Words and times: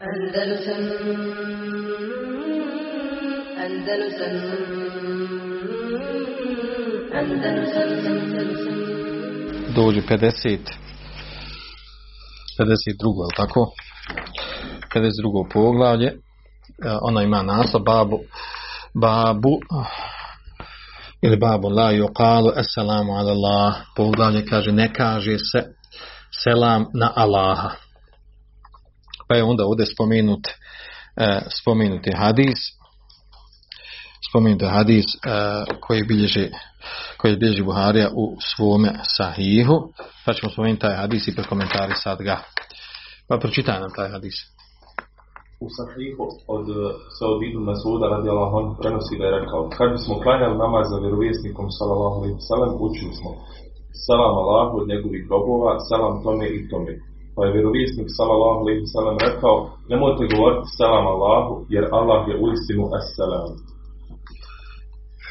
Andalusam 0.00 0.82
Andalusam 3.64 4.34
Andalusam 7.14 7.88
Andalusam 8.00 8.74
dođe 9.74 10.00
50 10.00 10.10
52. 10.10 10.56
je 12.58 13.36
tako? 13.36 13.72
52. 14.94 15.52
poglavlje 15.52 16.12
ona 17.02 17.22
ima 17.22 17.42
naslov 17.42 17.82
babu 17.82 18.18
babu 18.94 19.58
ili 21.22 21.36
babu 21.36 21.68
la 21.68 21.92
yuqalu 21.92 22.52
assalamu 22.56 23.12
ala 23.12 23.32
Allah 23.32 23.74
poglavlje 23.96 24.44
kaže 24.46 24.72
ne 24.72 24.92
kaže 24.94 25.38
se 25.38 25.74
selam 26.44 26.86
na 26.94 27.12
Allaha 27.16 27.89
pa 29.30 29.36
je 29.36 29.44
onda 29.44 29.64
ovdje 29.64 29.86
spomenut 29.86 30.44
e, 30.48 31.40
spomenuti 31.60 32.10
hadis 32.12 32.58
spomenuti 34.30 34.66
hadis 34.66 35.04
e, 35.14 35.18
koji 35.80 36.02
bilježi 36.04 36.48
koji 37.20 37.36
bilježi 37.36 37.62
Buharija 37.62 38.08
u 38.22 38.24
svome 38.50 38.90
sahihu 39.16 39.76
pa 40.24 40.32
ćemo 40.34 40.52
spomenuti 40.52 40.80
taj 40.80 40.96
hadis 40.96 41.28
i 41.28 41.36
prekomentari 41.36 41.94
sad 42.04 42.18
ga. 42.28 42.36
Pa 43.28 43.34
pročitaj 43.42 43.80
nam 43.80 43.92
taj 43.96 44.08
hadis. 44.16 44.36
U 45.64 45.66
sahihu 45.78 46.24
od 46.56 46.66
Saud 47.18 47.40
ibn 47.42 47.60
Masuda 47.70 48.06
radi 48.14 48.28
Allah 48.34 48.50
on 48.60 48.66
prenosi 48.80 49.18
da 49.18 49.24
je 49.26 49.36
rekao 49.40 49.60
kad 49.76 49.88
bismo 49.96 50.14
klanjali 50.24 50.56
namaz 50.64 50.84
za 50.92 50.98
vjerovjesnikom 51.04 51.66
sallallahu 51.78 52.16
alaihi 52.20 52.46
sallam 52.50 52.72
učili 52.86 53.14
smo 53.18 53.30
salam 54.06 54.34
Allahu 54.42 54.74
od 54.80 54.86
njegovih 54.92 55.22
robova 55.34 55.72
salam 55.90 56.14
tome 56.24 56.46
i 56.56 56.60
tome 56.70 56.92
pa 57.34 57.40
je 57.44 57.54
vjerovjesnik 57.56 58.08
sallallahu 58.18 58.58
alaihi 58.62 58.86
sallam 58.96 59.16
rekao 59.26 59.56
nemojte 59.90 60.22
govoriti 60.34 60.66
salam 60.80 61.04
Allahu 61.14 61.52
jer 61.74 61.84
Allah 61.98 62.20
je 62.30 62.34
u 62.42 62.44
istinu 62.56 62.84
as-salam 62.98 63.50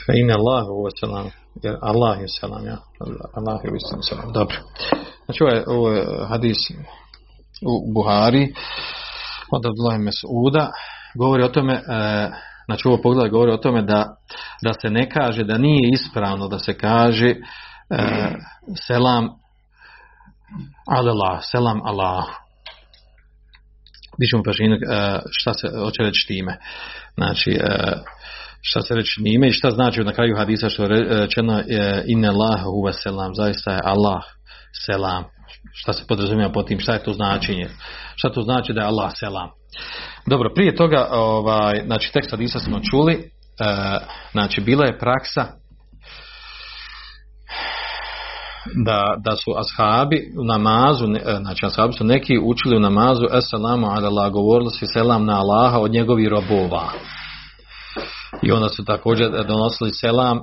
fa 0.06 0.12
Allahu 0.40 0.72
wa 0.86 0.92
salam 1.04 1.28
jer 1.64 1.78
Allah 1.82 2.22
je 2.22 2.28
selam 2.28 2.66
ja. 2.66 2.78
Allah 3.34 3.60
je 3.64 3.72
uistinu 3.72 4.02
selam. 4.02 4.34
Dobro. 4.34 4.58
Znači 5.26 5.44
ovo 5.44 5.52
je, 5.52 5.64
ovo 5.68 5.90
je 5.90 6.06
hadis 6.28 6.58
u 7.72 7.94
Buhari 7.94 8.54
od 9.52 9.66
Abdullah 9.66 10.00
Mesuda 10.00 10.72
govori 11.18 11.44
o 11.44 11.48
tome 11.48 11.74
e, 11.74 11.82
znači 12.66 12.88
ovo 12.88 12.98
pogled 13.04 13.32
govori 13.32 13.52
o 13.52 13.58
tome 13.58 13.82
da, 13.82 14.16
da 14.64 14.74
se 14.82 14.90
ne 14.90 15.10
kaže 15.10 15.44
da 15.44 15.58
nije 15.58 15.90
ispravno 15.94 16.48
da 16.48 16.60
se 16.60 16.78
kaže 16.78 17.30
e, 17.30 17.36
selam 18.88 19.30
Allah, 20.88 21.40
selam 21.52 21.82
Allah. 21.84 22.26
Bićemo 24.20 24.44
pažinu 24.44 24.76
e, 24.76 25.20
šta 25.32 25.54
se 25.54 25.68
hoće 25.84 26.04
reći 26.04 26.28
time. 26.28 26.58
Znači 27.18 27.52
e, 27.52 27.94
šta 28.62 28.82
se 28.82 28.96
reći 28.96 29.22
njime 29.24 29.48
i 29.48 29.52
šta 29.52 29.72
znači 29.72 30.04
na 30.04 30.14
kraju 30.14 30.38
hadisa 30.38 30.70
što 30.70 30.84
je 30.84 30.90
rečeno 31.20 31.60
e, 31.60 31.64
inna 31.68 32.04
inne 32.08 32.28
Allah 32.28 32.62
huve 32.64 32.94
selam 32.94 33.36
zaista 33.36 33.72
je 33.72 33.80
Allah 33.84 34.24
selam. 34.86 35.24
Šta 35.74 35.94
se 35.94 36.08
podrazumijeva 36.08 36.52
po 36.52 36.64
tim, 36.64 36.80
šta 36.80 36.94
je 36.94 37.04
to 37.04 37.14
značenje, 37.14 37.70
šta 38.16 38.30
to 38.30 38.42
znači 38.42 38.74
da 38.74 38.82
je 38.82 38.88
Allah 38.88 39.12
selam. 39.16 39.50
Dobro, 40.26 40.50
prije 40.56 40.76
toga, 40.76 41.08
ovaj, 41.12 41.82
znači 41.86 42.12
tekst 42.14 42.32
Hadisa 42.32 42.60
smo 42.60 42.80
čuli, 42.92 43.32
znači 44.32 44.62
bila 44.62 44.86
je 44.86 45.00
praksa 45.00 45.59
da, 48.86 49.16
da 49.24 49.36
su 49.36 49.52
ashabi 49.58 50.34
u 50.40 50.44
namazu, 50.44 51.06
e, 51.06 51.38
znači 51.42 51.66
ashabi 51.66 51.94
su 51.94 52.04
neki 52.04 52.40
učili 52.44 52.76
u 52.76 52.80
namazu 52.80 53.26
Esselamu 53.34 53.88
ala 53.88 54.30
govorili 54.30 54.72
su 54.72 54.86
selam 54.94 55.26
na 55.26 55.40
Allaha 55.40 55.80
od 55.80 55.92
njegovih 55.92 56.28
robova. 56.28 56.84
I 58.42 58.52
onda 58.52 58.70
su 58.70 58.86
također 58.86 59.46
donosili 59.48 59.92
selam 59.92 60.40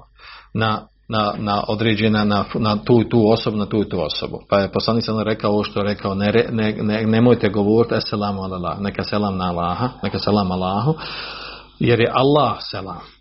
na 0.54 0.86
na, 1.08 1.34
na 1.38 1.64
određena 1.68 2.24
na, 2.24 2.44
na 2.54 2.76
tu 2.84 3.00
i 3.00 3.08
tu 3.08 3.30
osobu, 3.32 3.56
na 3.56 3.66
tu 3.66 3.80
i 3.80 3.88
tu 3.88 4.00
osobu. 4.00 4.40
Pa 4.48 4.58
je 4.58 4.72
poslanik 4.72 5.04
sam 5.04 5.20
rekao 5.20 5.52
ovo 5.52 5.64
što 5.64 5.80
je 5.80 5.84
rekao, 5.84 6.14
ne, 6.14 6.32
ne, 6.50 6.72
ne, 6.72 7.06
nemojte 7.06 7.48
govoriti 7.48 7.94
eselamu 7.94 8.42
ala 8.42 8.76
neka 8.80 9.04
selam 9.04 9.36
na 9.36 9.50
Allaha, 9.50 9.88
neka 10.02 10.18
selam 10.18 10.50
Allahu, 10.50 10.94
jer 11.78 12.00
je 12.00 12.12
Allah 12.14 12.56
selam. 12.60 13.15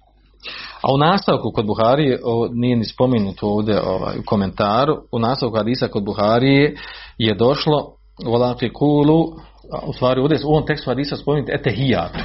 A 0.81 0.93
u 0.93 0.97
nastavku 0.97 1.51
kod 1.51 1.65
Buharije, 1.65 2.19
o, 2.23 2.47
nije 2.51 2.75
ni 2.75 2.85
spomenuto 2.85 3.47
ovdje 3.47 3.81
ovaj, 3.81 4.17
u 4.19 4.23
komentaru, 4.25 4.97
u 5.11 5.19
nastavku 5.19 5.57
Hadisa 5.57 5.87
kod 5.87 6.05
Buharije 6.05 6.75
je 7.17 7.35
došlo 7.35 7.91
volaki 8.25 8.73
kulu, 8.73 9.23
u 9.87 9.93
stvari 9.93 10.21
ovdje 10.21 10.37
u 10.45 10.49
ovom 10.49 10.65
tekstu 10.65 10.89
Hadisa 10.89 11.17
spomenuti 11.17 11.51
etehijatu. 11.55 12.19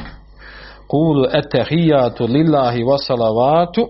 Kulu 0.88 1.24
etehijatu 1.32 2.24
lillahi 2.24 2.82
wasalavatu 2.82 3.86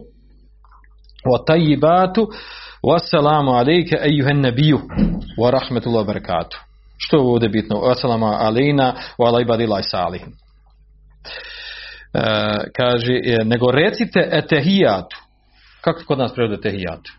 wa 1.32 1.44
tajibatu 1.47 2.28
wassalamu 2.82 3.58
alejke 3.58 3.97
ejuhen 4.02 4.41
nebiju 4.41 4.80
wa 5.38 5.50
rahmetullahi 5.50 6.04
wa 6.04 6.06
barakatuh 6.06 6.70
što 7.00 7.16
je 7.16 7.22
ovdje 7.22 7.48
bitno 7.48 7.76
wassalamu 7.76 8.36
alejna 8.38 8.94
wa 9.18 9.28
ala 9.28 9.41
ibadillah 9.41 9.80
salihin. 9.82 10.32
E, 12.15 12.21
kaže 12.76 13.12
e, 13.12 13.44
nego 13.44 13.71
recite 13.71 14.28
etehijatu. 14.32 15.16
Kako 15.81 16.00
kod 16.06 16.19
nas 16.19 16.34
prevode 16.34 16.54
etehijatu 16.54 17.12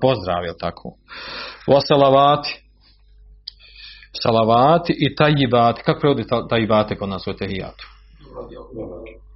pozdrav 0.00 0.44
je 0.44 0.58
tako? 0.58 0.94
Wassalavati 1.66 2.62
salavati. 4.22 4.92
I 4.98 5.14
tajibati. 5.14 5.82
Kako 5.82 6.00
prevode 6.00 6.24
tajibate 6.50 6.96
kod 6.96 7.08
nas 7.08 7.26
u 7.26 7.30
etehijatu? 7.30 7.86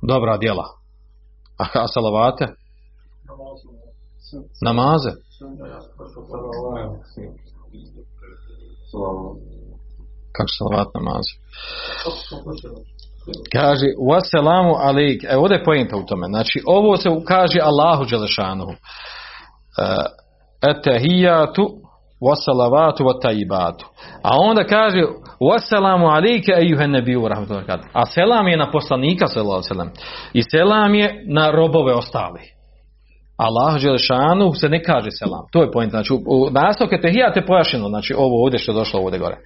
Dobra 0.03 0.37
djela. 0.37 0.67
A, 1.59 1.65
a 1.75 1.89
salavate? 1.89 2.47
Namaze. 4.65 5.11
Kako 10.33 10.51
salavat 10.59 10.89
namaze? 10.95 11.33
Kaže, 13.53 13.87
wassalamu 14.11 14.75
alaik. 14.81 15.25
E, 15.25 15.37
ovdje 15.37 15.57
je 15.57 15.65
pojenta 15.65 15.97
u 15.97 16.07
tome. 16.07 16.27
Znači, 16.27 16.63
ovo 16.67 16.97
se 16.97 17.09
kaže 17.29 17.61
Allahu 17.63 18.05
Đelešanuhu. 18.05 18.73
Etehijatu 20.71 21.69
wassalavatu 22.21 23.05
vatajibatu. 23.05 23.87
A 24.23 24.31
onda 24.39 24.65
kaže, 24.65 25.03
wassalamu 25.41 26.07
alaike 26.07 26.53
ejuhen 26.53 26.91
nebiju 26.91 27.29
rahmetullahi 27.29 27.67
A 27.93 28.07
selam 28.07 28.49
je 28.49 28.57
na 28.57 28.71
poslanika 28.71 29.27
sallallahu 29.27 29.63
selam. 29.63 29.91
I 30.33 30.43
selam 30.43 30.95
je 30.95 31.25
na 31.29 31.51
robove 31.51 31.95
ostali. 31.95 32.41
Allah 33.37 33.81
Đelešanu 33.83 34.53
se 34.53 34.69
ne 34.69 34.83
kaže 34.83 35.09
selam. 35.11 35.45
To 35.53 35.63
je 35.63 35.71
pojent. 35.71 35.91
Znači, 35.91 36.13
u, 36.13 36.17
u 36.27 36.51
nastavke 36.51 37.01
tehijate 37.01 37.47
pojašeno, 37.47 37.89
znači 37.89 38.15
ovo 38.19 38.43
ovdje 38.45 38.59
što 38.59 38.73
je 38.73 38.77
došlo 38.77 39.01
ovdje 39.01 39.19
gore. 39.19 39.37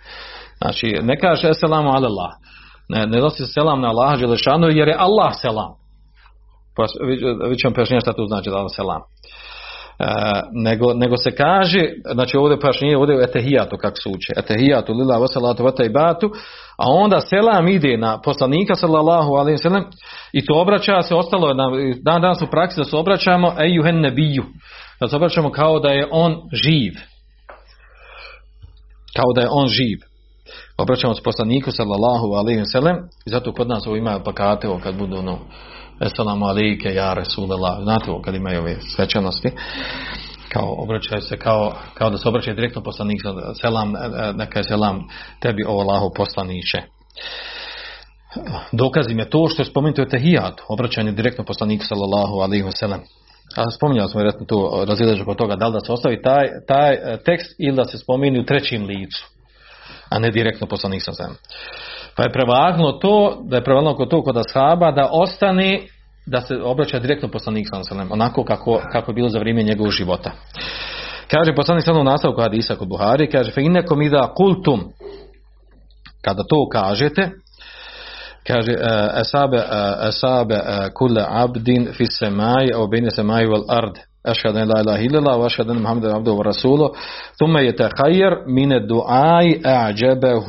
Znači, 0.59 0.87
ne 1.03 1.19
kaže 1.19 1.55
selamu 1.55 1.89
alallah. 1.89 2.07
Allah. 2.07 2.60
Ne, 2.91 3.07
ne 3.07 3.19
nosi 3.21 3.47
selam 3.47 3.81
na 3.81 3.89
Allah 3.89 4.21
Đelešanu 4.21 4.69
jer 4.69 4.89
je 4.89 4.97
Allah 4.99 5.33
selam. 5.43 5.73
Pa, 6.77 6.83
vi, 7.07 7.15
vi 7.51 7.57
ćemo 7.57 8.01
šta 8.01 8.13
to 8.13 8.27
znači 8.27 8.51
da 8.51 8.57
Allah 8.57 8.71
selam. 8.77 9.01
E, 9.01 10.07
nego, 10.53 10.95
nego 10.95 11.17
se 11.17 11.31
kaže, 11.31 11.81
znači 12.13 12.37
ovdje 12.37 12.61
pojašnjenje, 12.61 12.97
ovdje 12.97 13.15
je 13.17 13.25
etehijatu 13.25 13.77
kako 13.77 13.97
se 13.97 14.09
uče. 14.09 14.33
Etehijatu 14.37 14.93
lila 14.93 15.19
vasalatu 15.19 15.65
vata 15.65 15.85
i 15.85 15.89
batu, 15.89 16.31
a 16.79 16.85
onda 16.89 17.21
selam 17.21 17.69
ide 17.69 17.97
na 17.97 18.21
poslanika 18.21 18.75
sallallahu 18.75 19.33
alaihi 19.33 19.59
sallam 19.59 19.85
i 20.33 20.45
to 20.47 20.55
obraća 20.55 21.03
se, 21.03 21.15
ostalo 21.15 21.55
na, 21.55 21.65
dan 22.03 22.23
danas 22.23 22.43
u 22.43 22.47
praksi 22.51 22.81
da 22.81 22.85
se 22.85 22.97
obraćamo 22.97 23.55
ejuhen 23.59 24.01
nebiju. 24.01 24.45
Da 25.01 25.09
se 25.09 25.17
obraćamo 25.17 25.51
kao 25.51 25.81
da 25.81 25.89
je 25.89 26.09
on 26.11 26.37
živ. 26.53 26.93
Kao 29.17 29.33
da 29.35 29.41
je 29.41 29.49
on 29.51 29.69
živ. 29.69 30.10
Obraćamo 30.77 31.15
se 31.15 31.23
poslaniku 31.23 31.71
sallallahu 31.73 32.27
alaihi 32.33 32.65
sallam 32.65 32.97
i 33.27 33.31
zato 33.31 33.53
kod 33.53 33.69
nas 33.69 33.87
ovo 33.87 33.97
ima 33.97 34.21
plakate 34.25 34.69
kad 34.83 34.95
budu 34.95 35.17
ono 35.17 35.39
Esselamu 36.01 36.47
alike, 36.47 36.95
ja 36.95 37.15
Resulallah. 37.15 37.83
Znate 37.83 38.11
ovo 38.11 38.23
kad 38.23 38.35
imaju 38.35 38.61
ove 38.61 38.77
svečanosti. 38.97 39.51
Kao 40.49 40.75
obraćaju 40.79 41.21
se 41.21 41.37
kao, 41.37 41.73
kao 41.95 42.11
da 42.11 42.19
se 42.19 42.29
obraćaju 42.29 42.57
direktno 42.57 42.83
poslanik. 42.83 43.21
Selam, 43.61 43.93
neka 44.35 44.59
je 44.59 44.65
selam 44.65 45.09
tebi 45.41 45.65
o 45.69 45.79
Allahu 45.79 46.11
poslaniće. 46.17 46.83
Dokaz 48.73 49.11
im 49.11 49.19
je 49.19 49.31
to 49.31 49.49
što 49.49 49.63
je 49.63 49.67
spomenuto 49.67 50.03
je 50.03 50.09
tehijat. 50.09 50.61
Obraćanje 50.69 51.13
direktno 51.13 51.45
poslaniku 51.45 51.85
sallallahu 51.85 52.35
alaihi 52.35 52.65
ve 52.65 52.73
sellem 52.73 53.01
A 53.57 53.71
spominjali 53.71 54.09
smo 54.09 54.19
vjerojatno 54.19 54.47
tu 54.47 54.85
razilaženje 54.89 55.25
kod 55.25 55.37
toga 55.37 55.57
da 55.57 55.67
li 55.67 55.73
da 55.73 55.81
se 55.81 55.93
ostavi 55.93 56.23
taj, 56.23 56.47
taj 56.69 56.93
e, 56.93 57.19
tekst 57.25 57.55
ili 57.59 57.77
da 57.77 57.85
se 57.85 57.99
spomeni 57.99 58.41
u 58.41 58.45
trećim 58.45 58.87
licu 58.87 59.27
a 60.11 60.19
ne 60.19 60.31
direktno 60.31 60.67
poslanik 60.67 61.03
sa 61.03 61.13
zemlje. 61.13 61.37
Pa 62.17 62.23
je 62.23 62.33
prevagnuo 62.33 62.93
to, 62.93 63.43
da 63.45 63.57
je 63.57 63.65
prevagnuo 63.65 63.95
kod 63.95 64.11
to 64.11 64.23
kod 64.23 64.37
ashaba, 64.37 64.91
da 64.91 65.09
ostane, 65.13 65.81
da 66.27 66.41
se 66.41 66.55
obraća 66.63 66.99
direktno 66.99 67.29
poslanik 67.29 67.67
sa 67.71 67.95
zemlje, 67.95 68.13
onako 68.13 68.45
kako, 68.45 68.83
kako 68.93 69.11
je 69.11 69.15
bilo 69.15 69.29
za 69.29 69.39
vrijeme 69.39 69.63
njegovog 69.63 69.93
života. 69.93 70.33
Kaže 71.31 71.55
poslanik 71.55 71.85
sa 71.85 71.93
u 71.93 72.05
nastavku 72.05 72.41
hadisa 72.41 72.77
kod 72.77 72.89
Buhari, 72.89 73.31
kaže, 73.31 73.53
fe 73.53 73.63
innekom 73.63 74.03
ida 74.03 74.35
kultum, 74.37 74.93
kada 76.23 76.43
to 76.49 76.69
kažete, 76.69 77.31
kaže 78.47 78.73
uh, 78.73 79.21
asabe 79.21 79.57
uh, 79.57 79.65
asabe 80.09 80.55
uh, 80.55 80.89
kulle 80.95 81.25
abdin 81.29 81.93
fi 81.93 82.07
semai 82.07 82.73
au 82.75 82.89
bejne 82.89 83.11
semai 83.11 83.47
wal 83.47 83.65
ard 83.69 83.99
أشهد 84.26 84.58
أن 84.58 84.68
لا 84.68 84.82
إله 84.82 85.06
إلا 85.06 85.20
الله 85.20 85.38
وأشهد 85.38 85.70
أن 85.70 85.82
محمدا 85.82 86.16
عبده 86.16 86.32
ورسوله 86.32 86.92
ثم 87.40 87.58
يتخير 87.58 88.48
من 88.48 88.74
الدعاء 88.74 89.62
أعجبه 89.66 90.48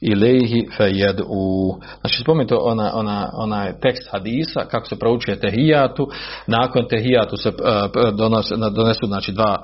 ilaihi 0.00 0.66
fejad'u. 0.76 1.74
Znači 2.00 2.22
spomenuto 2.22 2.58
ona, 2.62 2.90
ona, 2.94 3.30
ona 3.32 3.72
tekst 3.72 4.08
hadisa 4.12 4.60
kako 4.70 4.86
se 4.86 4.98
proučuje 4.98 5.40
tehijatu, 5.40 6.08
nakon 6.46 6.88
tehijatu 6.88 7.36
se 7.36 7.48
uh, 7.48 8.14
donos, 8.16 8.52
donesu 8.72 9.06
znači 9.06 9.32
dva 9.32 9.56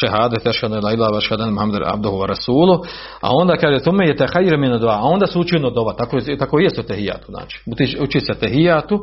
šehade, 0.00 0.38
tešhadu 0.38 0.80
la 0.82 0.92
ilaha 0.92 1.20
šehadan 1.20 1.52
Muhammed 1.52 1.82
abduhu 1.86 2.16
wa 2.16 2.26
rasulu, 2.26 2.74
a 3.20 3.30
onda 3.30 3.56
kaže 3.56 3.84
tome 3.84 4.06
je 4.06 4.16
tehajir 4.16 4.58
min 4.58 4.78
dua, 4.78 4.94
a 4.94 5.02
onda 5.02 5.26
se 5.26 5.38
uči 5.38 5.54
jedno 5.54 5.70
dova, 5.70 5.92
tako, 5.92 6.18
tako 6.38 6.58
je 6.58 6.70
se 6.70 6.82
tehijatu, 6.82 7.26
znači 7.28 7.60
uči, 7.72 7.98
uči 8.00 8.20
se 8.20 8.34
tehijatu, 8.34 9.00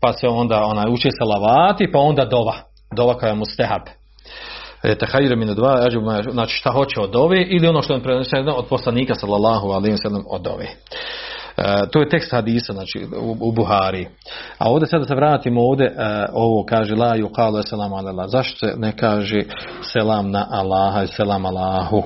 pa 0.00 0.12
se 0.12 0.28
onda 0.28 0.64
ona 0.64 0.84
uči 0.90 1.08
se 1.10 1.24
lavati, 1.24 1.92
pa 1.92 1.98
onda 1.98 2.24
dova, 2.24 2.54
dova 2.95 3.13
koja 3.13 3.29
je 3.29 3.35
mustehab 3.35 3.81
e, 4.83 4.95
tehajira 4.95 5.35
min 5.35 5.55
dva, 5.55 5.89
znači 6.31 6.55
šta 6.55 6.71
hoće 6.71 6.99
od 6.99 7.15
ove 7.15 7.43
ili 7.43 7.67
ono 7.67 7.81
što 7.81 7.93
je 7.93 8.03
preneseno 8.03 8.53
od 8.53 8.65
poslanika 8.65 9.15
sallallahu 9.15 9.67
alejhi 9.67 9.91
ve 9.91 9.97
sellem 9.97 10.23
od 10.27 10.47
ove. 10.47 10.67
E, 11.57 11.89
to 11.91 11.99
je 11.99 12.09
tekst 12.09 12.31
hadisa 12.31 12.73
znači 12.73 13.05
u, 13.21 13.37
u 13.39 13.51
Buhari. 13.51 14.07
A 14.57 14.69
ovdje 14.69 14.87
sada 14.87 15.05
se 15.05 15.15
vratimo 15.15 15.61
ovdje 15.61 15.85
e, 15.85 15.93
ovo 16.33 16.65
kaže 16.65 16.95
la 16.95 17.17
yuqalu 17.17 17.69
selam 17.69 17.93
ala 17.93 18.09
Allah. 18.09 18.29
Zašto 18.29 18.67
se 18.67 18.73
ne 18.77 18.97
kaže 18.97 19.41
selam 19.81 20.31
na 20.31 20.47
Allaha 20.51 21.03
i 21.03 21.07
selam 21.07 21.45
Allahu? 21.45 22.03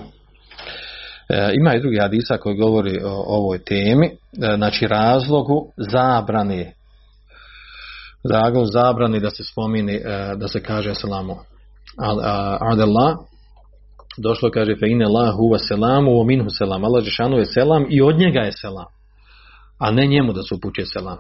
E, 1.30 1.52
ima 1.60 1.74
i 1.74 1.80
drugi 1.80 2.00
hadisa 2.00 2.38
koji 2.38 2.58
govori 2.58 3.04
o, 3.04 3.24
ovoj 3.28 3.64
temi, 3.64 4.06
e, 4.06 4.56
znači 4.56 4.88
razlogu 4.88 5.72
zabrane 5.78 6.74
zagon 8.24 8.66
zabrani 8.66 9.20
da 9.20 9.30
se 9.30 9.44
spomini 9.44 9.96
e, 9.96 10.36
da 10.36 10.48
se 10.48 10.64
kaže 10.64 10.96
selamu 10.96 11.36
ad 12.72 12.80
Allah. 12.80 13.18
Došlo 14.18 14.52
kaže 14.52 14.76
fe 14.80 14.88
inna 14.90 15.06
Allah 15.06 15.36
huwa 15.36 15.60
selamu 15.60 16.12
wa 16.12 16.26
minhu 16.26 16.50
selam 16.50 16.86
Allah 16.86 17.04
je 17.38 17.46
selam 17.46 17.86
i 17.90 18.02
od 18.02 18.18
njega 18.18 18.40
je 18.40 18.52
selam 18.52 18.98
a 19.80 19.92
ne 19.92 20.08
njemu 20.08 20.34
da 20.34 20.44
se 20.44 20.56
upućuje 20.56 20.86
selam. 20.86 21.18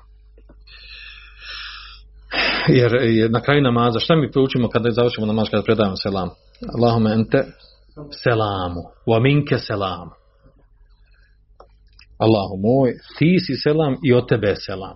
Jer 2.68 2.94
je 2.94 3.30
na 3.30 3.42
kraju 3.42 3.62
namaza 3.62 4.00
šta 4.00 4.16
mi 4.16 4.32
proučimo 4.32 4.70
kada 4.70 4.92
završimo 4.92 5.28
namaz 5.28 5.48
kada 5.52 5.64
predajemo 5.64 5.96
selam? 5.96 6.30
Allahumma 6.76 7.14
ente 7.14 7.46
selamu 8.24 8.82
wa 9.08 9.22
minke 9.22 9.58
selam. 9.58 10.10
Allahu 12.18 12.58
moj 12.58 12.94
ti 13.18 13.40
si 13.40 13.56
selam 13.56 13.96
i 14.04 14.14
od 14.14 14.28
tebe 14.30 14.56
selam 14.56 14.96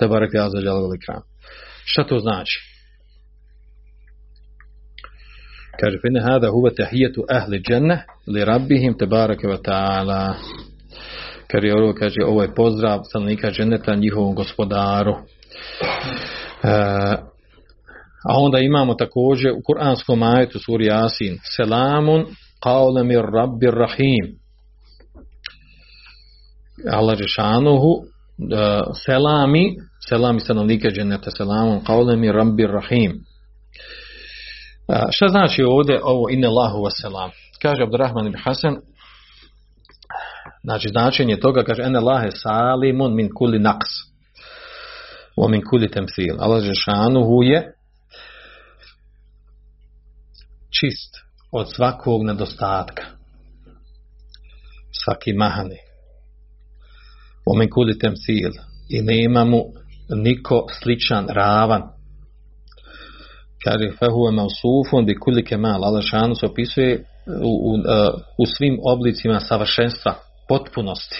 te 0.00 0.08
barek 0.08 0.34
ja 0.34 0.48
za 0.48 0.58
šta 1.84 2.04
to 2.04 2.18
znači 2.18 2.70
Kaže, 5.80 5.98
fine 6.02 6.20
hada 6.20 6.48
huve 6.50 6.74
tahijetu 6.74 7.24
ahli 7.28 7.62
dženne 7.68 8.04
li 8.26 8.44
rabbihim 8.44 8.98
tebareke 8.98 9.46
wa 9.46 9.58
ta'ala. 9.68 10.34
Kaže, 11.50 11.72
ovo, 11.74 11.94
kaže, 11.98 12.20
ovo 12.26 12.42
je 12.42 12.54
pozdrav 12.54 13.00
stanovnika 13.08 13.50
dženeta 13.50 13.94
njihovom 13.94 14.34
gospodaru. 14.34 15.12
E, 15.12 16.68
a 18.28 18.34
onda 18.36 18.58
imamo 18.58 18.94
također 18.94 19.52
u 19.52 19.62
kuranskom 19.64 20.22
ajetu 20.22 20.58
suri 20.58 20.84
Yasin 20.84 21.38
Selamun 21.56 22.26
qawla 22.64 23.02
mir 23.04 23.24
rabbir 23.34 23.74
rahim. 23.74 24.38
Allah 26.92 27.18
Žešanuhu 27.18 28.04
selami 29.04 29.76
selami 30.08 30.40
stanovnike 30.40 30.88
dženeta 30.88 31.30
selamun 31.30 31.84
kaulemi 31.84 32.32
rabbir 32.32 32.70
rahim. 32.70 33.24
Šta 35.10 35.28
znači 35.28 35.62
ovdje 35.62 36.00
ovo 36.02 36.30
inne 36.30 36.48
lahu 36.48 36.86
selam? 36.90 37.30
Kaže 37.62 37.82
Abdurrahman 37.82 38.26
ibn 38.26 38.38
Hasan, 38.42 38.76
znači 40.62 40.88
značenje 40.88 41.40
toga, 41.40 41.64
kaže 41.64 41.82
ene 41.82 42.00
lahe 42.00 42.30
salimun 42.30 43.14
min 43.14 43.28
kuli 43.34 43.58
naqs 43.58 44.10
wa 45.36 45.50
min 45.50 45.62
kuli 45.70 45.90
temsil. 45.90 46.36
Allah 46.38 46.62
Žešanuhu 46.62 47.42
je 47.42 47.72
čist 50.80 51.16
od 51.52 51.74
svakog 51.74 52.24
nedostatka. 52.24 53.02
Svaki 55.04 55.32
mahani. 55.32 55.89
Omen 57.52 57.70
kuli 57.70 57.98
temsil. 57.98 58.52
I 58.88 59.02
nema 59.02 59.44
mu 59.44 59.60
niko 60.08 60.66
sličan, 60.82 61.26
ravan, 61.28 61.82
kaže 63.64 63.90
fehu 63.98 64.30
mausufun 64.32 65.06
bi 65.06 65.14
kuli 65.14 65.44
kemal 65.44 65.84
Allah 65.84 66.04
šanu 66.04 66.34
se 66.34 66.46
opisuje 66.46 67.04
u, 67.26 67.52
u, 67.70 67.72
u 68.38 68.46
svim 68.46 68.78
oblicima 68.92 69.40
savršenstva 69.40 70.14
potpunosti. 70.48 71.16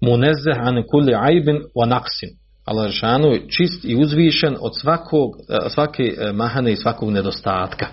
Munezzeh 0.00 0.58
an 0.60 0.82
kulli 0.90 1.14
aibin 1.14 1.56
wa 1.74 1.86
naqsin. 1.86 2.30
Allah 2.64 2.92
šanu 2.92 3.28
je 3.28 3.48
čist 3.48 3.84
i 3.84 3.96
uzvišen 3.96 4.56
od 4.60 4.80
svakog 4.80 5.30
svake 5.68 6.02
e, 6.02 6.32
mahane 6.32 6.72
i 6.72 6.76
svakog 6.76 7.10
nedostatka. 7.10 7.86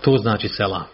To 0.00 0.16
znači 0.16 0.48
selam. 0.48 0.93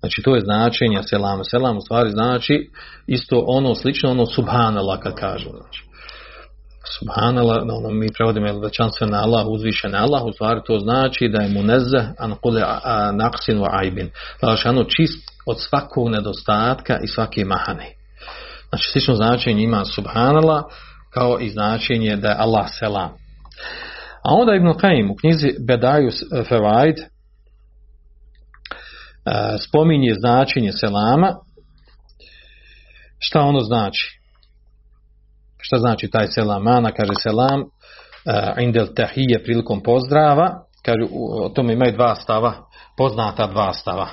Znači 0.00 0.22
to 0.24 0.34
je 0.34 0.40
značenje 0.40 1.02
selam. 1.02 1.44
Selam 1.44 1.76
u 1.76 1.80
stvari 1.80 2.10
znači 2.10 2.70
isto 3.06 3.44
ono 3.46 3.74
slično 3.74 4.10
ono 4.10 4.26
subhanala 4.26 5.00
kad 5.00 5.14
kažu. 5.14 5.48
Znači 5.50 5.88
Subhanala, 6.98 7.64
ono, 7.72 7.90
mi 7.90 8.08
prevodimo 8.12 8.46
veličanstvo 8.46 9.06
na 9.06 9.22
Allah, 9.22 9.46
uzvišen 9.46 9.94
Allah, 9.94 10.24
u 10.24 10.32
stvari 10.32 10.60
to 10.66 10.78
znači 10.78 11.28
da 11.28 11.42
je 11.42 11.48
mu 11.48 11.62
neze 11.62 11.98
an 12.18 12.34
kule 12.42 12.62
naqsin 13.12 13.58
wa 13.58 13.68
aibin. 13.70 14.10
Znači, 14.38 14.68
ono 14.68 14.84
čist 14.84 15.18
od 15.46 15.60
svakog 15.60 16.08
nedostatka 16.08 16.98
i 17.02 17.06
svake 17.06 17.44
mahane. 17.44 17.86
Znači, 18.68 18.90
slično 18.92 19.14
značenje 19.14 19.62
ima 19.62 19.84
subhanallah, 19.84 20.62
kao 21.10 21.38
i 21.40 21.48
značenje 21.48 22.16
da 22.16 22.28
je 22.28 22.36
Allah 22.38 22.66
selam. 22.78 23.10
A 24.24 24.34
onda 24.34 24.54
Ibn 24.54 24.68
Qaim 24.68 25.10
u 25.12 25.16
knjizi 25.16 25.54
Bedaju 25.66 26.10
Fevaid 26.48 26.96
spominje 29.68 30.14
značenje 30.20 30.72
selama. 30.72 31.34
Šta 33.18 33.40
ono 33.40 33.60
znači? 33.60 34.18
Šta 35.60 35.76
znači 35.78 36.10
taj 36.10 36.26
selam? 36.26 36.62
Mana 36.62 36.92
kaže 36.92 37.12
selam 37.22 37.60
uh, 37.60 38.62
indel 38.62 38.86
tahije 38.96 39.42
prilikom 39.44 39.82
pozdrava. 39.82 40.60
Kaže, 40.84 40.98
o 41.44 41.48
tome 41.48 41.72
imaju 41.72 41.92
dva 41.92 42.14
stava, 42.14 42.54
poznata 42.96 43.46
dva 43.46 43.72
stava. 43.72 44.08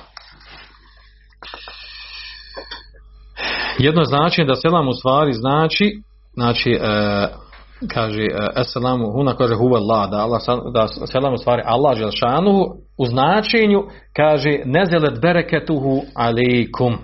Jedno 3.78 4.04
značenje 4.04 4.46
da 4.46 4.54
selam 4.54 4.88
u 4.88 4.92
stvari 4.92 5.32
znači, 5.32 6.02
znači, 6.34 6.78
uh, 6.80 7.46
kaže, 7.94 8.22
e, 8.22 8.26
assalamu 8.34 8.60
eselamu 8.60 9.12
huna 9.12 9.36
kaže 9.36 9.54
huwa 9.54 9.76
Allah, 9.76 10.10
da, 10.10 10.16
Allah, 10.16 10.40
da 10.74 11.06
selam 11.06 11.34
u 11.34 11.38
stvari 11.38 11.62
Allah 11.64 11.98
želšanuhu, 11.98 12.64
u 12.98 13.06
značenju 13.06 13.82
kaže 14.16 14.58
nezelet 14.64 15.20
bereketuhu 15.22 16.02
alejkum 16.14 16.96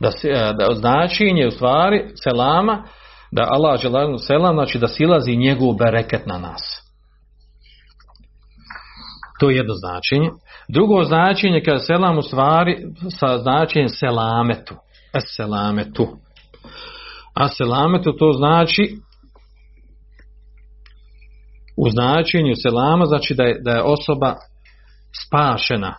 Da, 0.00 0.10
se, 0.10 0.28
e, 0.28 0.52
da 0.58 0.74
značenje 0.74 1.46
u 1.46 1.50
stvari 1.50 2.10
selama, 2.22 2.84
da 3.32 3.46
Allah 3.50 3.80
želanu 3.80 4.18
selam, 4.18 4.54
znači 4.54 4.78
da 4.78 4.88
silazi 4.88 5.36
njegov 5.36 5.74
bereket 5.74 6.26
na 6.26 6.38
nas. 6.38 6.62
To 9.40 9.50
je 9.50 9.56
jedno 9.56 9.74
značenje. 9.74 10.30
Drugo 10.68 11.04
značenje 11.04 11.62
kada 11.64 11.78
selam 11.78 12.18
u 12.18 12.22
stvari 12.22 12.78
sa 13.20 13.38
značenjem 13.38 13.88
selametu. 13.88 14.74
Es 15.14 15.24
selametu. 15.36 16.08
A 17.34 17.48
selametu 17.48 18.12
to 18.12 18.32
znači 18.32 18.96
u 21.76 21.90
značenju 21.90 22.54
selama 22.62 23.04
znači 23.04 23.34
da 23.34 23.42
je, 23.42 23.60
da 23.64 23.70
je 23.70 23.82
osoba 23.82 24.34
spašena. 25.26 25.94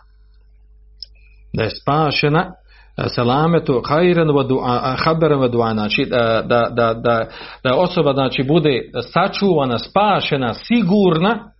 Da 1.52 1.62
je 1.62 1.70
spašena 1.82 2.52
e, 2.96 3.08
selametu 3.08 3.82
hajren 3.88 4.28
wa 4.28 4.48
du'a 4.48 4.96
haberan 5.04 5.40
wa 5.40 5.50
du'a 5.50 5.72
znači 5.72 6.04
da, 6.10 6.42
da, 6.46 6.70
da, 6.70 6.94
da, 6.94 7.26
da 7.64 7.76
osoba 7.76 8.12
znači 8.12 8.42
bude 8.42 8.90
sačuvana 9.12 9.78
spašena 9.78 10.54
sigurna 10.54 11.50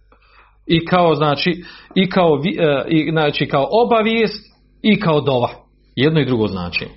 i 0.67 0.85
kao 0.87 1.15
znači 1.15 1.65
i 1.95 2.11
kao 2.11 2.41
e, 2.59 2.85
i 2.89 3.11
znači 3.11 3.49
kao 3.49 3.69
obavijest 3.71 4.55
i 4.83 5.01
kao 5.01 5.21
dova. 5.21 5.49
Jedno 5.97 6.21
i 6.21 6.27
drugo 6.27 6.47
znači 6.47 6.89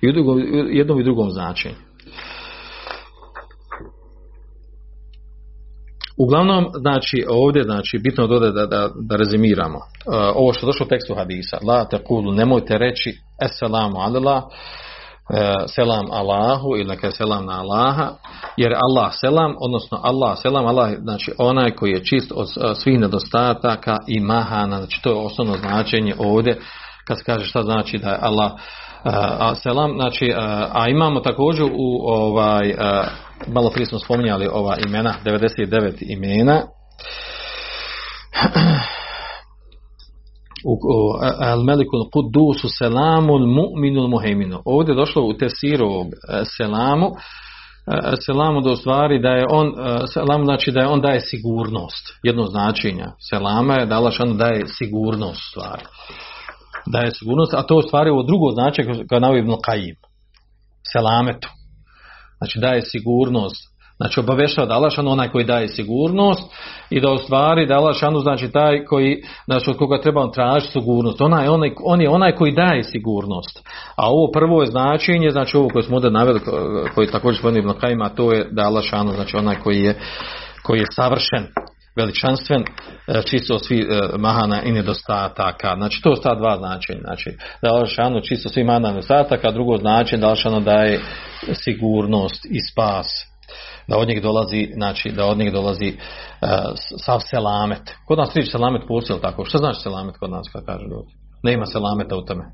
i 0.00 0.12
drugo, 0.12 0.38
jednom 0.70 1.00
i 1.00 1.04
drugom 1.04 1.30
značenju. 1.30 1.74
Uglavnom, 6.22 6.66
znači, 6.80 7.24
ovdje, 7.28 7.62
znači, 7.62 7.98
bitno 7.98 8.26
dode 8.26 8.50
da, 8.52 8.66
da, 8.66 8.88
da 9.08 9.16
rezimiramo. 9.16 9.78
E, 9.78 9.82
ovo 10.34 10.52
što 10.52 10.66
došlo 10.66 10.86
u 10.86 10.88
tekstu 10.88 11.14
hadisa, 11.14 11.58
la 11.66 11.84
te 11.84 11.98
kulu, 12.04 12.32
nemojte 12.32 12.78
reći, 12.78 13.20
eselamu 13.42 13.98
alila, 13.98 14.48
e, 15.30 15.54
selam 15.66 16.06
Allahu 16.10 16.76
ili 16.76 16.88
neka 16.88 17.10
selam 17.10 17.46
na 17.46 17.60
Allaha, 17.60 18.08
jer 18.56 18.72
Allah 18.88 19.12
selam, 19.20 19.54
odnosno 19.60 20.00
Allah 20.02 20.38
selam, 20.42 20.66
Allah 20.66 20.90
znači 21.02 21.32
onaj 21.38 21.70
koji 21.70 21.90
je 21.90 22.04
čist 22.04 22.32
od 22.34 22.46
e, 22.46 22.74
svih 22.74 23.00
nedostataka 23.00 23.96
i 24.06 24.20
mahana, 24.20 24.78
znači 24.78 25.02
to 25.02 25.10
je 25.10 25.26
osnovno 25.26 25.56
značenje 25.56 26.14
ovdje, 26.18 26.60
kad 27.06 27.18
se 27.18 27.24
kaže 27.24 27.44
šta 27.44 27.62
znači 27.62 27.98
da 27.98 28.08
je 28.08 28.18
Allah 28.20 28.52
a 29.38 29.54
selam, 29.54 29.92
znači, 29.94 30.32
a 30.72 30.88
imamo 30.88 31.20
također 31.20 31.64
u 31.72 32.08
ovaj, 32.08 32.74
malo 33.46 33.70
prije 33.70 33.86
smo 33.86 33.98
spominjali 33.98 34.48
ova 34.52 34.76
imena, 34.86 35.14
99 35.24 35.92
imena, 36.00 36.62
u 40.64 40.76
al 41.40 41.62
melikul 41.62 42.10
kudusu 42.12 42.68
selamul 42.68 43.46
mu'minul 43.46 44.08
muhejminu. 44.08 44.62
Ovdje 44.64 44.92
je 44.92 44.96
došlo 44.96 45.22
u 45.22 45.34
tesiru 45.34 45.90
e, 46.02 46.06
selamu, 46.44 47.06
e, 47.06 47.12
selamu 48.26 48.60
da 48.60 48.76
stvari 48.76 49.22
da 49.22 49.28
je 49.28 49.44
on, 49.50 49.66
e, 49.66 50.06
selamu 50.06 50.44
znači 50.44 50.72
da 50.72 50.80
je 50.80 50.86
on 50.86 51.00
daje 51.00 51.20
sigurnost, 51.20 52.18
jedno 52.22 52.46
značenje. 52.46 53.04
Selama 53.30 53.74
je 53.74 53.86
da 53.86 53.96
Allah 53.96 54.14
daje 54.36 54.66
sigurnost 54.66 55.40
stvari 55.50 55.82
daje 56.86 57.10
sigurnost, 57.10 57.54
a 57.54 57.62
to 57.62 57.76
u 57.76 57.82
stvari 57.82 58.10
ovo 58.10 58.22
drugo 58.22 58.50
značenje 58.50 59.04
kao 59.08 59.20
navio 59.20 59.38
Ibn 59.38 59.50
Qajim. 59.50 59.96
Selametu. 60.92 61.48
Znači 62.40 62.58
daje 62.58 62.82
sigurnost. 62.82 63.70
Znači 63.96 64.20
obavešava 64.20 64.66
da 64.66 64.74
Allah 64.74 64.92
onaj 65.06 65.28
koji 65.28 65.44
daje 65.44 65.68
sigurnost 65.68 66.42
i 66.90 67.00
da 67.00 67.10
ostvari 67.10 67.66
da 67.66 67.74
Allah 67.74 67.96
znači 68.22 68.52
taj 68.52 68.84
koji, 68.84 69.22
znači 69.44 69.70
od 69.70 69.76
koga 69.76 70.00
treba 70.00 70.30
tražiti 70.30 70.72
sigurnost. 70.72 71.20
Onaj, 71.20 71.48
onaj, 71.48 71.70
on 71.84 72.00
je 72.00 72.10
onaj 72.10 72.32
koji 72.32 72.52
daje 72.52 72.82
sigurnost. 72.82 73.68
A 73.96 74.10
ovo 74.10 74.30
prvo 74.32 74.62
je 74.62 74.66
značenje, 74.66 75.30
znači 75.30 75.56
ovo 75.56 75.68
koje 75.68 75.82
smo 75.82 75.96
ovdje 75.96 76.10
naveli, 76.10 76.40
koji 76.94 77.10
također 77.10 77.38
spomenuo 77.38 77.70
Ibn 77.70 77.80
Kajima, 77.80 78.08
to 78.08 78.32
je 78.32 78.48
da 78.50 78.62
Allah 78.62 78.84
znači 79.14 79.36
onaj 79.36 79.56
koji 79.56 79.82
je, 79.82 79.98
koji 80.62 80.78
je 80.78 80.86
savršen 80.96 81.46
veličanstven 81.96 82.62
e, 82.62 83.22
čisto 83.22 83.58
svi 83.58 83.80
e, 83.80 84.18
mahana 84.18 84.62
i 84.62 84.72
nedostataka. 84.72 85.74
Znači 85.76 86.02
to 86.02 86.16
sta 86.16 86.34
dva 86.34 86.56
značenja. 86.58 87.00
Znači 87.04 87.36
da 87.62 87.68
je 87.68 87.74
Alšanu 87.74 88.20
čisto 88.20 88.48
svi 88.48 88.64
mahana 88.64 88.88
i 88.88 88.92
nedostataka, 88.92 89.50
drugo 89.50 89.76
značenje 89.76 90.20
da 90.20 90.28
Alšanu 90.28 90.60
daje 90.60 91.00
sigurnost 91.52 92.44
i 92.44 92.58
spas. 92.72 93.06
Da 93.88 93.98
od 93.98 94.08
njih 94.08 94.22
dolazi, 94.22 94.68
znači 94.74 95.12
da 95.12 95.26
od 95.26 95.38
njih 95.38 95.52
dolazi 95.52 95.92
uh, 95.92 96.48
sav 97.04 97.20
selamet. 97.30 97.82
Kod 98.06 98.18
nas 98.18 98.34
riječ 98.34 98.50
selamet 98.50 98.82
postoji 98.88 99.20
tako. 99.20 99.44
Što 99.44 99.58
znači 99.58 99.80
selamet 99.80 100.16
kod 100.16 100.30
nas 100.30 100.46
kada 100.52 100.66
kaže 100.66 100.84
ljudi? 100.84 101.10
Nema 101.42 101.66
selameta 101.66 102.16
u 102.16 102.24
tome. 102.24 102.44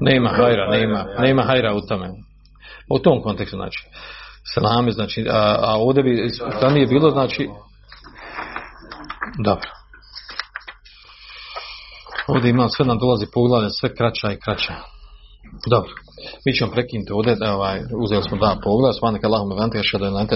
Nema 0.00 0.28
hajra, 0.28 0.70
nema, 0.70 1.04
nema 1.18 1.42
hajra 1.42 1.74
u 1.74 1.80
tome. 1.80 2.08
U 2.90 2.98
tom 2.98 3.22
kontekstu 3.22 3.56
znači. 3.56 3.88
Selamet 4.54 4.94
znači, 4.94 5.26
a, 5.30 5.56
a 5.60 5.76
ovdje 5.78 6.02
bi, 6.02 6.28
nije 6.74 6.86
bilo 6.86 7.10
znači, 7.10 7.48
dobro. 9.44 9.70
Ovdje 12.28 12.50
ima 12.50 12.68
sve 12.68 12.84
nam 12.86 12.98
dolazi 12.98 13.26
poglavlja, 13.34 13.70
sve 13.70 13.94
kraća 13.94 14.32
i 14.32 14.40
kraća. 14.40 14.74
Dobro. 15.66 15.90
Mi 16.46 16.52
ćemo 16.52 16.72
prekinuti 16.72 17.12
ovdje, 17.12 17.34
da, 17.34 17.54
ovaj, 17.54 17.80
uzeli 18.04 18.22
smo 18.22 18.36
dva 18.36 18.56
poglavlja, 18.64 18.98
svanika 18.98 19.26
Allahum 19.26 19.52
evante, 19.52 19.78
još 19.78 19.92
da 19.98 20.06
je 20.06 20.10
na 20.10 20.26